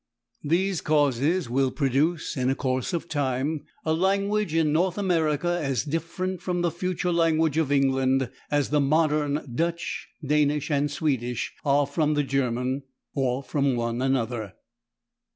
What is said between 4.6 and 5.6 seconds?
[Pg002] North America